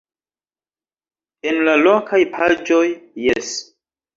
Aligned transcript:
En 1.51 1.61
la 1.67 1.75
lokaj 1.83 2.23
paĝoj- 2.39 2.83
jes. 3.29 3.53